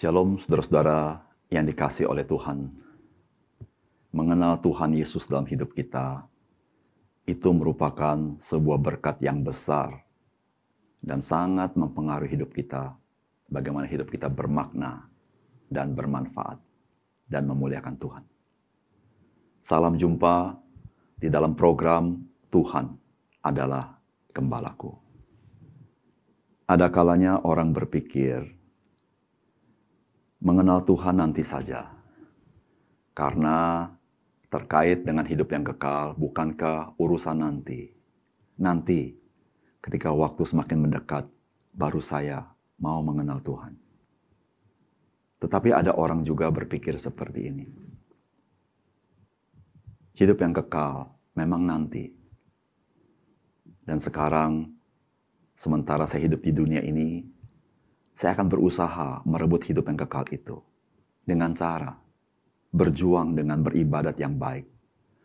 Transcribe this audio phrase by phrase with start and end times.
[0.00, 1.20] Shalom saudara-saudara
[1.52, 2.72] yang dikasih oleh Tuhan.
[4.16, 6.24] Mengenal Tuhan Yesus dalam hidup kita
[7.28, 10.00] itu merupakan sebuah berkat yang besar
[11.04, 12.96] dan sangat mempengaruhi hidup kita.
[13.44, 15.04] Bagaimana hidup kita bermakna
[15.68, 16.56] dan bermanfaat
[17.28, 18.24] dan memuliakan Tuhan.
[19.60, 20.56] Salam jumpa
[21.20, 22.88] di dalam program Tuhan
[23.44, 24.00] adalah
[24.32, 24.96] gembalaku.
[26.64, 28.59] Ada kalanya orang berpikir,
[30.40, 31.92] mengenal Tuhan nanti saja.
[33.12, 33.88] Karena
[34.48, 37.92] terkait dengan hidup yang kekal, bukankah urusan nanti?
[38.56, 39.14] Nanti,
[39.84, 41.28] ketika waktu semakin mendekat,
[41.76, 42.48] baru saya
[42.80, 43.76] mau mengenal Tuhan.
[45.40, 47.66] Tetapi ada orang juga berpikir seperti ini.
[50.16, 52.12] Hidup yang kekal memang nanti.
[53.80, 54.68] Dan sekarang,
[55.56, 57.24] sementara saya hidup di dunia ini,
[58.20, 60.60] saya akan berusaha merebut hidup yang kekal itu
[61.24, 61.96] dengan cara
[62.68, 64.68] berjuang dengan beribadat yang baik,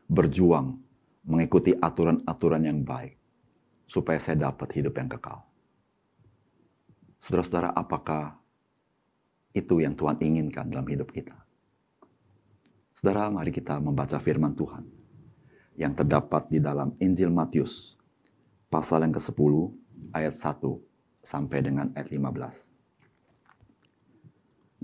[0.07, 0.79] berjuang
[1.27, 3.19] mengikuti aturan-aturan yang baik,
[3.83, 5.43] supaya saya dapat hidup yang kekal.
[7.19, 8.39] Saudara-saudara, apakah
[9.51, 11.35] itu yang Tuhan inginkan dalam hidup kita?
[12.95, 14.88] Saudara, mari kita membaca firman Tuhan
[15.75, 17.99] yang terdapat di dalam Injil Matius,
[18.71, 19.51] pasal yang ke-10,
[20.16, 20.63] ayat 1
[21.27, 22.75] sampai dengan ayat 15.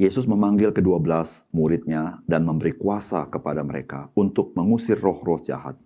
[0.02, 5.78] Yesus memanggil kedua belas muridnya dan memberi kuasa kepada mereka untuk mengusir roh-roh jahat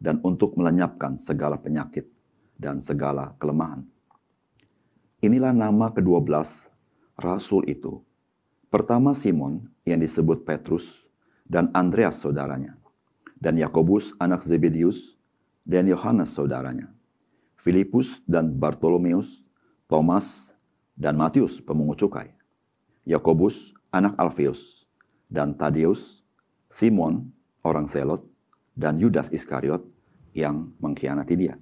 [0.00, 2.08] dan untuk melenyapkan segala penyakit
[2.56, 3.84] dan segala kelemahan.
[5.20, 6.72] Inilah nama kedua belas
[7.20, 8.00] rasul itu.
[8.72, 11.04] Pertama Simon yang disebut Petrus
[11.44, 12.72] dan Andreas saudaranya.
[13.36, 15.20] Dan Yakobus anak Zebedius
[15.68, 16.88] dan Yohanes saudaranya.
[17.60, 19.44] Filipus dan Bartolomeus,
[19.84, 20.56] Thomas
[20.96, 22.37] dan Matius pemungut cukai
[23.08, 24.84] Yakobus anak Alfeus,
[25.32, 26.20] dan Tadeus,
[26.68, 27.32] Simon
[27.64, 28.20] orang Selot,
[28.76, 29.80] dan Yudas Iskariot
[30.36, 31.56] yang mengkhianati dia.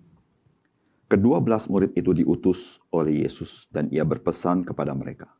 [1.06, 5.30] Kedua belas murid itu diutus oleh Yesus dan ia berpesan kepada mereka.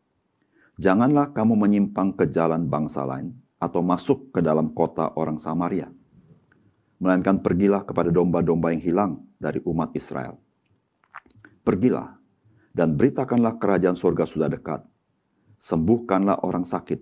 [0.78, 5.90] Janganlah kamu menyimpang ke jalan bangsa lain atau masuk ke dalam kota orang Samaria.
[7.02, 9.12] Melainkan pergilah kepada domba-domba yang hilang
[9.42, 10.38] dari umat Israel.
[11.66, 12.14] Pergilah
[12.70, 14.86] dan beritakanlah kerajaan surga sudah dekat
[15.56, 17.00] sembuhkanlah orang sakit,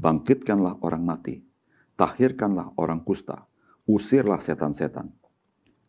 [0.00, 1.40] bangkitkanlah orang mati,
[1.96, 3.44] tahirkanlah orang kusta,
[3.86, 5.12] usirlah setan-setan.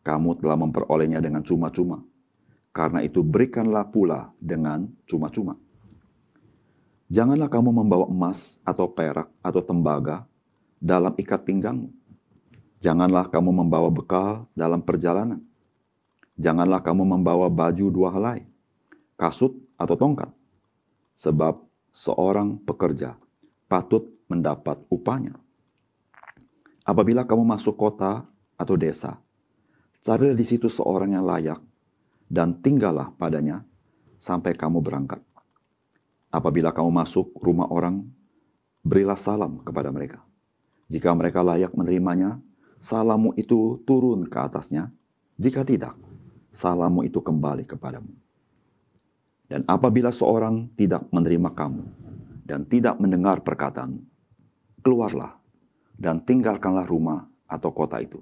[0.04, 2.04] Kamu telah memperolehnya dengan cuma-cuma.
[2.74, 5.56] Karena itu berikanlah pula dengan cuma-cuma.
[7.08, 10.26] Janganlah kamu membawa emas atau perak atau tembaga
[10.82, 11.88] dalam ikat pinggangmu.
[12.82, 15.40] Janganlah kamu membawa bekal dalam perjalanan.
[16.36, 18.44] Janganlah kamu membawa baju dua helai,
[19.14, 20.28] kasut atau tongkat.
[21.14, 21.62] Sebab
[21.94, 23.14] seorang pekerja
[23.70, 25.38] patut mendapat upahnya.
[26.82, 28.26] Apabila kamu masuk kota
[28.58, 29.22] atau desa,
[30.02, 31.62] carilah di situ seorang yang layak
[32.26, 33.62] dan tinggallah padanya
[34.18, 35.22] sampai kamu berangkat.
[36.34, 38.02] Apabila kamu masuk rumah orang,
[38.82, 40.18] berilah salam kepada mereka.
[40.90, 42.42] Jika mereka layak menerimanya,
[42.82, 44.90] salammu itu turun ke atasnya.
[45.38, 45.94] Jika tidak,
[46.50, 48.23] salammu itu kembali kepadamu.
[49.44, 51.84] Dan apabila seorang tidak menerima kamu
[52.48, 54.00] dan tidak mendengar perkataan,
[54.80, 55.36] keluarlah
[55.96, 58.20] dan tinggalkanlah rumah atau kota itu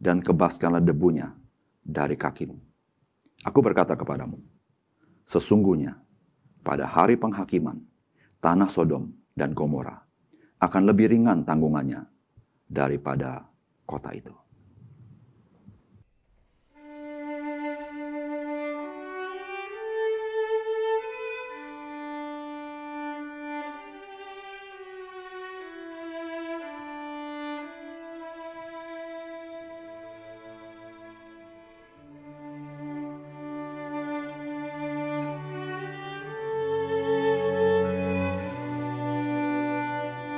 [0.00, 1.32] dan kebaskanlah debunya
[1.84, 2.56] dari kakimu.
[3.44, 4.40] Aku berkata kepadamu,
[5.28, 6.00] sesungguhnya
[6.64, 7.84] pada hari penghakiman,
[8.40, 10.00] tanah Sodom dan Gomora
[10.60, 12.08] akan lebih ringan tanggungannya
[12.64, 13.44] daripada
[13.84, 14.43] kota itu.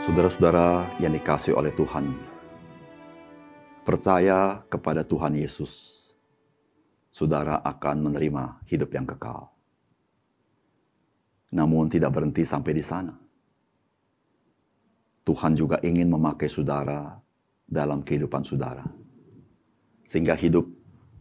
[0.07, 2.15] Saudara-saudara yang dikasih oleh Tuhan,
[3.83, 5.99] percaya kepada Tuhan Yesus,
[7.11, 9.51] saudara akan menerima hidup yang kekal.
[11.51, 13.19] Namun tidak berhenti sampai di sana.
[15.27, 17.19] Tuhan juga ingin memakai saudara
[17.67, 18.87] dalam kehidupan saudara.
[20.07, 20.71] Sehingga hidup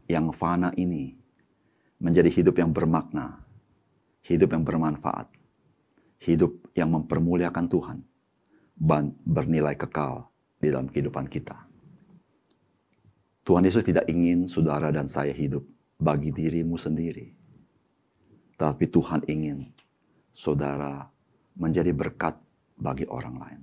[0.06, 1.18] yang fana ini
[1.98, 3.50] menjadi hidup yang bermakna,
[4.30, 5.26] hidup yang bermanfaat,
[6.22, 8.06] hidup yang mempermuliakan Tuhan,
[9.24, 10.27] bernilai kekal
[10.60, 11.56] di dalam kehidupan kita.
[13.45, 15.63] Tuhan Yesus tidak ingin saudara dan saya hidup
[16.01, 17.31] bagi dirimu sendiri.
[18.57, 19.69] Tapi Tuhan ingin
[20.33, 21.07] saudara
[21.56, 22.36] menjadi berkat
[22.75, 23.62] bagi orang lain.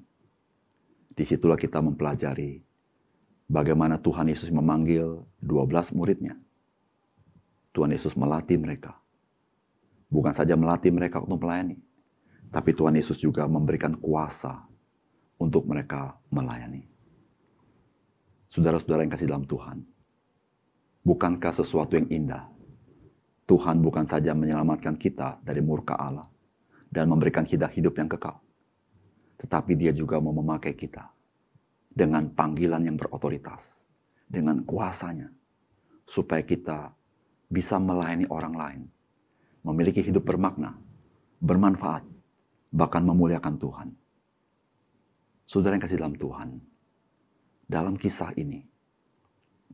[1.12, 2.64] Di situlah kita mempelajari
[3.50, 6.40] bagaimana Tuhan Yesus memanggil 12 muridnya.
[7.76, 8.96] Tuhan Yesus melatih mereka.
[10.12, 11.80] Bukan saja melatih mereka untuk melayani,
[12.52, 14.71] tapi Tuhan Yesus juga memberikan kuasa
[15.42, 16.86] untuk mereka melayani.
[18.46, 19.82] Saudara-saudara yang kasih dalam Tuhan,
[21.02, 22.46] bukankah sesuatu yang indah?
[23.50, 26.30] Tuhan bukan saja menyelamatkan kita dari murka Allah
[26.86, 28.38] dan memberikan kita hidup yang kekal,
[29.42, 31.10] tetapi Dia juga mau memakai kita
[31.90, 33.84] dengan panggilan yang berotoritas,
[34.30, 35.28] dengan kuasanya,
[36.06, 36.94] supaya kita
[37.50, 38.82] bisa melayani orang lain,
[39.66, 40.78] memiliki hidup bermakna,
[41.42, 42.06] bermanfaat,
[42.72, 43.88] bahkan memuliakan Tuhan.
[45.42, 46.48] Saudara yang kasih dalam Tuhan,
[47.66, 48.64] dalam kisah ini,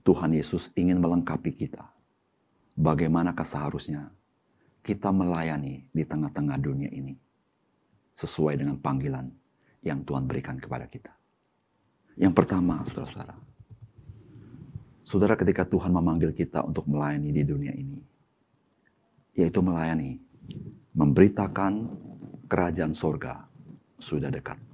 [0.03, 1.85] Tuhan Yesus ingin melengkapi kita.
[2.79, 4.15] Bagaimanakah seharusnya
[4.81, 7.19] kita melayani di tengah-tengah dunia ini
[8.15, 9.29] sesuai dengan panggilan
[9.83, 11.13] yang Tuhan berikan kepada kita.
[12.19, 13.37] Yang pertama, saudara-saudara.
[15.07, 17.99] Saudara ketika Tuhan memanggil kita untuk melayani di dunia ini,
[19.39, 20.19] yaitu melayani,
[20.93, 21.73] memberitakan
[22.51, 23.47] kerajaan sorga
[23.97, 24.68] sudah dekat.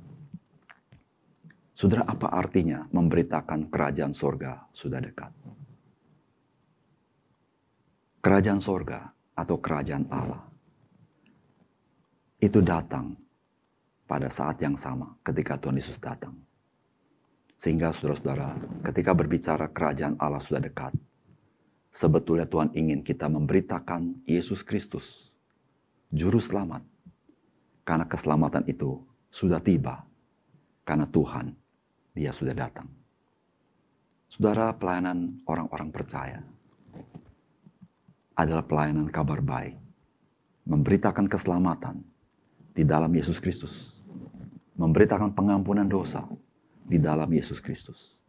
[1.84, 5.28] Saudara, apa artinya memberitakan kerajaan sorga sudah dekat?
[8.24, 10.48] Kerajaan sorga atau kerajaan Allah
[12.40, 13.12] itu datang
[14.08, 16.32] pada saat yang sama ketika Tuhan Yesus datang.
[17.60, 18.56] Sehingga saudara-saudara,
[18.88, 20.96] ketika berbicara kerajaan Allah sudah dekat,
[21.92, 25.36] sebetulnya Tuhan ingin kita memberitakan Yesus Kristus,
[26.08, 26.80] juru selamat.
[27.84, 30.00] Karena keselamatan itu sudah tiba,
[30.88, 31.52] karena Tuhan,
[32.14, 32.86] dia sudah datang.
[34.30, 36.38] Saudara, pelayanan orang-orang percaya
[38.34, 39.78] adalah pelayanan kabar baik,
[40.66, 42.02] memberitakan keselamatan
[42.74, 43.94] di dalam Yesus Kristus,
[44.74, 46.26] memberitakan pengampunan dosa,
[46.84, 48.20] di dalam Yesus Kristus.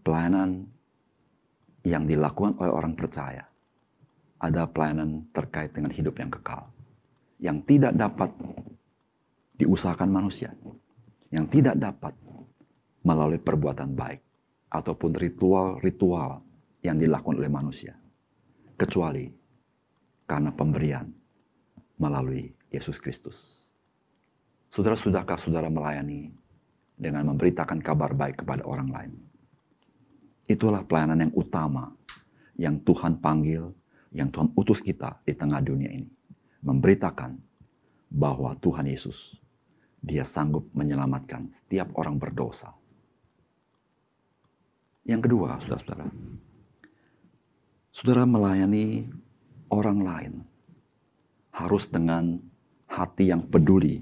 [0.00, 0.64] Pelayanan
[1.84, 3.44] yang dilakukan oleh orang percaya
[4.40, 6.72] ada pelayanan terkait dengan hidup yang kekal
[7.40, 8.28] yang tidak dapat
[9.56, 10.52] diusahakan manusia,
[11.30, 12.14] yang tidak dapat
[13.06, 14.20] melalui perbuatan baik
[14.70, 16.42] ataupun ritual-ritual
[16.84, 17.96] yang dilakukan oleh manusia,
[18.78, 19.30] kecuali
[20.26, 21.06] karena pemberian
[21.98, 23.60] melalui Yesus Kristus.
[24.70, 26.30] Saudara, sudahkah saudara melayani
[26.94, 29.12] dengan memberitakan kabar baik kepada orang lain.
[30.46, 31.90] Itulah pelayanan yang utama
[32.60, 33.72] yang Tuhan panggil,
[34.12, 36.12] yang Tuhan utus kita di tengah dunia ini.
[36.60, 37.40] Memberitakan
[38.12, 39.40] bahwa Tuhan Yesus,
[40.00, 42.72] dia sanggup menyelamatkan setiap orang berdosa.
[45.04, 46.08] Yang kedua, saudara-saudara,
[47.92, 49.08] saudara melayani
[49.72, 50.32] orang lain
[51.52, 52.40] harus dengan
[52.88, 54.00] hati yang peduli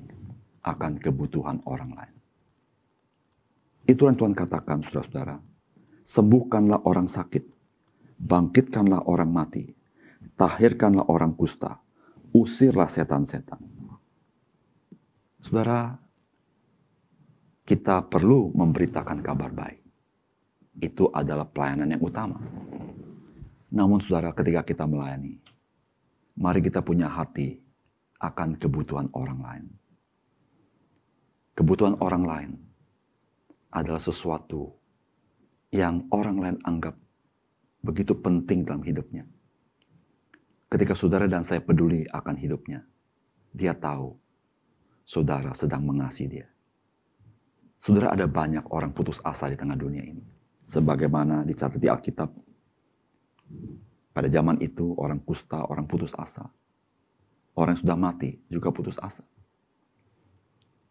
[0.63, 2.17] akan kebutuhan orang lain.
[3.89, 5.41] Itu yang Tuhan katakan, saudara-saudara.
[6.09, 7.45] Sembuhkanlah orang sakit,
[8.17, 9.69] bangkitkanlah orang mati,
[10.41, 11.81] tahirkanlah orang kusta,
[12.33, 13.78] usirlah setan-setan.
[15.49, 15.97] Saudara,
[17.65, 19.81] kita perlu memberitakan kabar baik.
[20.77, 22.37] Itu adalah pelayanan yang utama.
[23.73, 25.41] Namun saudara, ketika kita melayani,
[26.37, 27.65] mari kita punya hati
[28.21, 29.65] akan kebutuhan orang lain.
[31.57, 32.51] Kebutuhan orang lain
[33.73, 34.69] adalah sesuatu
[35.73, 36.93] yang orang lain anggap
[37.81, 39.25] begitu penting dalam hidupnya.
[40.69, 42.85] Ketika saudara dan saya peduli akan hidupnya,
[43.57, 44.28] dia tahu
[45.09, 46.49] saudara sedang mengasihi dia.
[47.81, 50.21] Saudara ada banyak orang putus asa di tengah dunia ini.
[50.69, 52.29] Sebagaimana dicatat di Alkitab.
[54.13, 56.45] Pada zaman itu orang kusta, orang putus asa.
[57.57, 59.25] Orang yang sudah mati juga putus asa.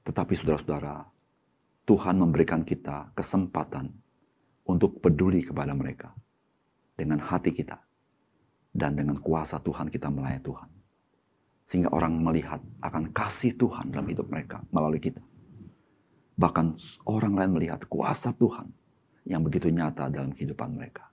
[0.02, 1.06] Tetapi saudara-saudara,
[1.86, 3.92] Tuhan memberikan kita kesempatan
[4.66, 6.16] untuk peduli kepada mereka
[6.98, 7.78] dengan hati kita
[8.74, 10.77] dan dengan kuasa Tuhan kita melayani Tuhan.
[11.68, 15.20] Sehingga orang melihat akan kasih Tuhan dalam hidup mereka melalui kita.
[16.40, 16.80] Bahkan
[17.12, 18.72] orang lain melihat kuasa Tuhan
[19.28, 21.12] yang begitu nyata dalam kehidupan mereka.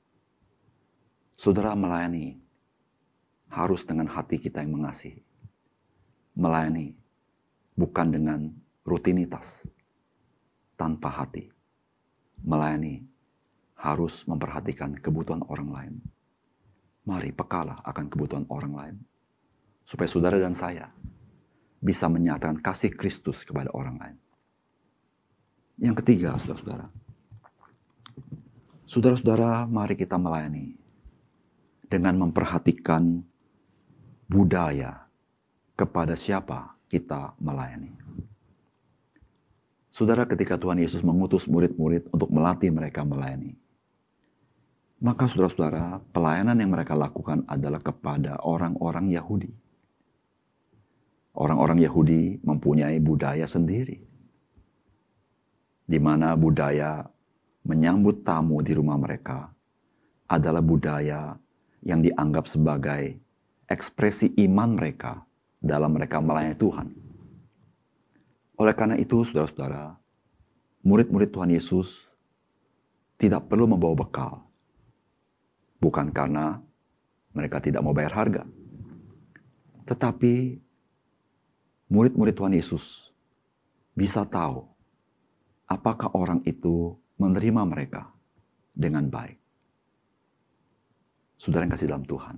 [1.34, 2.38] Saudara melayani
[3.50, 5.18] harus dengan hati kita yang mengasihi.
[6.38, 6.94] Melayani
[7.74, 8.40] bukan dengan
[8.86, 9.66] rutinitas,
[10.74, 11.50] tanpa hati.
[12.44, 13.02] Melayani
[13.78, 15.94] harus memperhatikan kebutuhan orang lain.
[17.04, 18.96] Mari pekalah akan kebutuhan orang lain.
[19.84, 20.88] Supaya saudara dan saya
[21.84, 24.18] bisa menyatakan kasih Kristus kepada orang lain.
[25.76, 26.86] Yang ketiga, saudara-saudara.
[28.88, 30.76] Saudara-saudara, mari kita melayani
[31.88, 33.20] dengan memperhatikan
[34.24, 35.04] budaya
[35.76, 37.92] kepada siapa kita melayani.
[39.90, 43.54] Saudara, ketika Tuhan Yesus mengutus murid-murid untuk melatih mereka melayani,
[44.98, 49.63] maka saudara-saudara, pelayanan yang mereka lakukan adalah kepada orang-orang Yahudi.
[51.34, 53.98] Orang-orang Yahudi mempunyai budaya sendiri,
[55.82, 57.02] di mana budaya
[57.66, 59.50] menyambut tamu di rumah mereka
[60.30, 61.34] adalah budaya
[61.82, 63.18] yang dianggap sebagai
[63.66, 65.26] ekspresi iman mereka
[65.58, 66.88] dalam mereka melayani Tuhan.
[68.54, 69.98] Oleh karena itu, saudara-saudara,
[70.86, 72.06] murid-murid Tuhan Yesus
[73.18, 74.34] tidak perlu membawa bekal.
[75.82, 76.62] Bukan karena
[77.34, 78.46] mereka tidak mau bayar harga.
[79.84, 80.63] Tetapi
[81.88, 83.14] murid-murid Tuhan Yesus
[83.94, 84.66] bisa tahu
[85.68, 88.10] apakah orang itu menerima mereka
[88.74, 89.38] dengan baik.
[91.38, 92.36] Saudara yang kasih dalam Tuhan.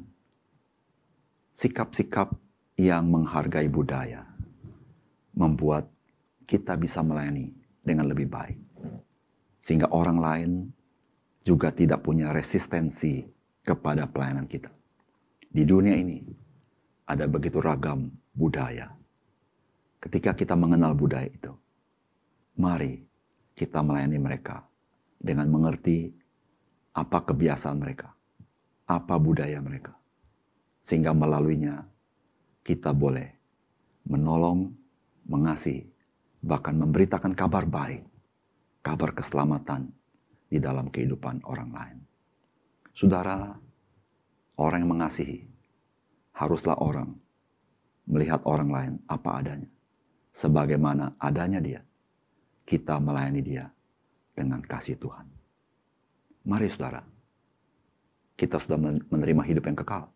[1.56, 2.36] Sikap-sikap
[2.76, 4.28] yang menghargai budaya
[5.32, 5.88] membuat
[6.44, 8.58] kita bisa melayani dengan lebih baik.
[9.60, 10.50] Sehingga orang lain
[11.44, 13.24] juga tidak punya resistensi
[13.64, 14.72] kepada pelayanan kita.
[15.46, 16.20] Di dunia ini
[17.06, 18.95] ada begitu ragam budaya.
[20.06, 21.50] Ketika kita mengenal budaya itu,
[22.62, 23.02] mari
[23.58, 24.62] kita melayani mereka
[25.18, 26.14] dengan mengerti
[26.94, 28.14] apa kebiasaan mereka,
[28.86, 29.98] apa budaya mereka.
[30.78, 31.82] Sehingga melaluinya
[32.62, 33.26] kita boleh
[34.06, 34.70] menolong,
[35.26, 35.82] mengasihi,
[36.38, 38.06] bahkan memberitakan kabar baik,
[38.86, 39.90] kabar keselamatan
[40.46, 41.98] di dalam kehidupan orang lain.
[42.94, 43.58] Saudara,
[44.54, 45.42] orang yang mengasihi
[46.30, 47.10] haruslah orang
[48.06, 49.75] melihat orang lain apa adanya.
[50.36, 51.80] Sebagaimana adanya dia,
[52.68, 53.72] kita melayani dia
[54.36, 55.24] dengan kasih Tuhan.
[56.44, 57.00] Mari saudara,
[58.36, 58.76] kita sudah
[59.08, 60.12] menerima hidup yang kekal.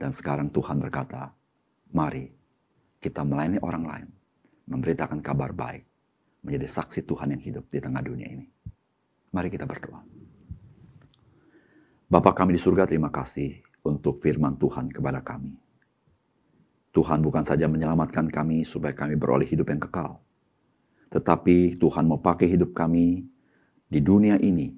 [0.00, 1.36] Dan sekarang Tuhan berkata,
[1.92, 2.32] mari
[2.96, 4.08] kita melayani orang lain,
[4.72, 5.84] memberitakan kabar baik,
[6.40, 8.48] menjadi saksi Tuhan yang hidup di tengah dunia ini.
[9.36, 10.00] Mari kita berdoa.
[12.08, 15.63] Bapak kami di surga, terima kasih untuk firman Tuhan kepada kami.
[16.94, 20.22] Tuhan bukan saja menyelamatkan kami supaya kami beroleh hidup yang kekal,
[21.14, 23.26] tetapi Tuhan mau pakai hidup kami
[23.86, 24.74] di dunia ini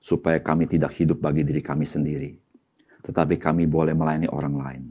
[0.00, 2.32] supaya kami tidak hidup bagi diri kami sendiri.
[3.04, 4.84] Tetapi kami boleh melayani orang lain.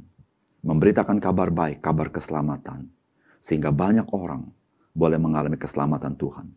[0.61, 2.85] Memberitakan kabar baik, kabar keselamatan.
[3.41, 4.45] Sehingga banyak orang
[4.93, 6.47] boleh mengalami keselamatan Tuhan.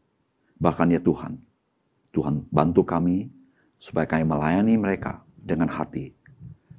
[0.60, 1.40] Bahkan ya Tuhan,
[2.12, 3.32] Tuhan bantu kami
[3.80, 6.12] supaya kami melayani mereka dengan hati.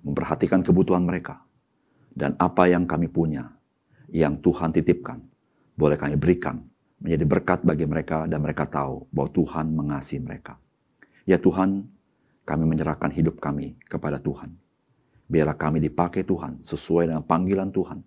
[0.05, 1.48] Memperhatikan kebutuhan mereka.
[2.19, 3.47] Dan apa yang kami punya,
[4.11, 5.23] yang Tuhan titipkan,
[5.79, 6.59] boleh kami berikan
[6.99, 10.59] menjadi berkat bagi mereka dan mereka tahu bahwa Tuhan mengasihi mereka.
[11.23, 11.88] Ya Tuhan,
[12.43, 14.51] kami menyerahkan hidup kami kepada Tuhan.
[15.31, 18.03] Biarlah kami dipakai Tuhan sesuai dengan panggilan Tuhan.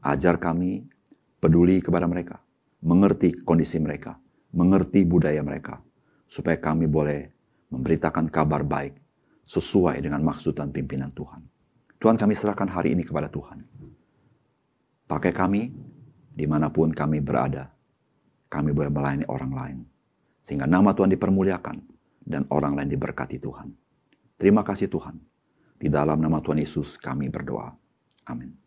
[0.00, 0.88] Ajar kami
[1.36, 2.40] peduli kepada mereka,
[2.80, 4.16] mengerti kondisi mereka,
[4.56, 5.84] mengerti budaya mereka,
[6.24, 7.28] supaya kami boleh
[7.68, 8.96] memberitakan kabar baik
[9.44, 11.51] sesuai dengan maksud dan pimpinan Tuhan.
[12.02, 13.62] Tuhan kami serahkan hari ini kepada Tuhan.
[15.06, 15.70] Pakai kami
[16.34, 17.70] di mana pun kami berada
[18.50, 19.78] kami boleh melayani orang lain.
[20.42, 21.78] Sehingga nama Tuhan dipermuliakan
[22.26, 23.70] dan orang lain diberkati Tuhan.
[24.34, 25.16] Terima kasih Tuhan.
[25.78, 27.70] Di dalam nama Tuhan Yesus kami berdoa.
[28.26, 28.62] Amin.